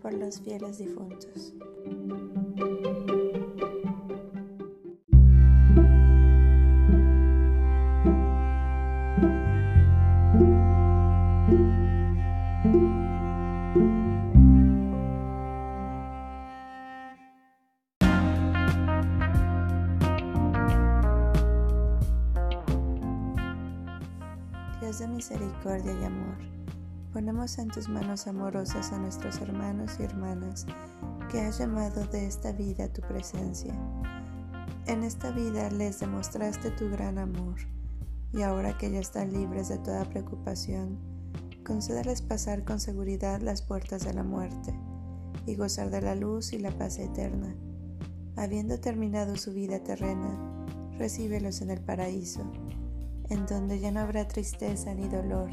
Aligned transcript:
Por 0.00 0.12
los 0.14 0.40
fieles 0.40 0.78
difuntos. 0.78 1.52
Dios 24.80 25.00
de 25.00 25.08
misericordia 25.08 25.92
y 26.00 26.04
amor, 26.04 26.55
ponemos 27.16 27.56
en 27.56 27.68
tus 27.68 27.88
manos 27.88 28.26
amorosas 28.26 28.92
a 28.92 28.98
nuestros 28.98 29.40
hermanos 29.40 29.96
y 29.98 30.02
hermanas 30.02 30.66
que 31.32 31.40
has 31.40 31.58
llamado 31.58 32.04
de 32.08 32.26
esta 32.26 32.52
vida 32.52 32.84
a 32.84 32.92
tu 32.92 33.00
presencia. 33.00 33.74
En 34.84 35.02
esta 35.02 35.30
vida 35.30 35.70
les 35.70 35.98
demostraste 35.98 36.72
tu 36.72 36.90
gran 36.90 37.16
amor 37.16 37.54
y 38.34 38.42
ahora 38.42 38.76
que 38.76 38.90
ya 38.90 39.00
están 39.00 39.32
libres 39.32 39.70
de 39.70 39.78
toda 39.78 40.04
preocupación, 40.04 40.98
concédales 41.64 42.20
pasar 42.20 42.66
con 42.66 42.80
seguridad 42.80 43.40
las 43.40 43.62
puertas 43.62 44.04
de 44.04 44.12
la 44.12 44.22
muerte 44.22 44.78
y 45.46 45.54
gozar 45.54 45.88
de 45.88 46.02
la 46.02 46.16
luz 46.16 46.52
y 46.52 46.58
la 46.58 46.72
paz 46.72 46.98
eterna. 46.98 47.56
Habiendo 48.36 48.78
terminado 48.78 49.38
su 49.38 49.54
vida 49.54 49.82
terrena, 49.82 50.66
recíbelos 50.98 51.62
en 51.62 51.70
el 51.70 51.80
paraíso 51.80 52.42
en 53.30 53.46
donde 53.46 53.80
ya 53.80 53.90
no 53.90 54.00
habrá 54.00 54.28
tristeza 54.28 54.94
ni 54.94 55.08
dolor, 55.08 55.50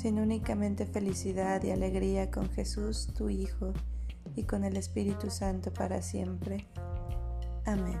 sino 0.00 0.22
únicamente 0.22 0.86
felicidad 0.86 1.62
y 1.62 1.72
alegría 1.72 2.30
con 2.30 2.48
Jesús, 2.48 3.08
tu 3.14 3.28
Hijo, 3.28 3.74
y 4.34 4.44
con 4.44 4.64
el 4.64 4.78
Espíritu 4.78 5.28
Santo 5.28 5.72
para 5.74 6.00
siempre. 6.00 6.66
Amén. 7.66 8.00